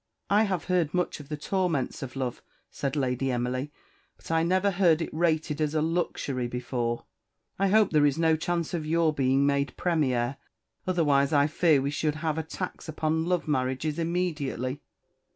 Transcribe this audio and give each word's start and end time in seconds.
"I 0.31 0.45
have 0.45 0.63
heard 0.63 0.95
much 0.95 1.19
of 1.19 1.29
the 1.29 1.37
torments 1.37 2.01
of 2.01 2.15
love," 2.15 2.41
said 2.71 2.95
Lady 2.95 3.29
Emily; 3.29 3.71
"but 4.17 4.31
I 4.31 4.41
never 4.41 4.71
heard 4.71 4.99
it 4.99 5.13
rated 5.13 5.61
as 5.61 5.75
a 5.75 5.81
luxury 5.83 6.47
before. 6.47 7.05
I 7.59 7.67
hope 7.67 7.91
there 7.91 8.07
is 8.07 8.17
no 8.17 8.35
chance 8.35 8.73
of 8.73 8.83
your 8.83 9.13
being 9.13 9.45
made 9.45 9.77
Premier, 9.77 10.37
otherwise 10.87 11.31
I 11.33 11.45
fear 11.45 11.83
we 11.83 11.91
should 11.91 12.15
have 12.15 12.39
a 12.39 12.43
tax 12.43 12.89
upon 12.89 13.25
love 13.25 13.47
marriages 13.47 13.99
immediately." 13.99 14.81